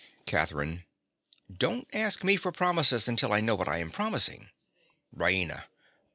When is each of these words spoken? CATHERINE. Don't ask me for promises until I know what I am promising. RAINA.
CATHERINE. 0.25 0.83
Don't 1.55 1.87
ask 1.93 2.23
me 2.23 2.35
for 2.35 2.51
promises 2.51 3.07
until 3.07 3.31
I 3.31 3.39
know 3.39 3.53
what 3.53 3.67
I 3.67 3.77
am 3.77 3.91
promising. 3.91 4.49
RAINA. 5.15 5.65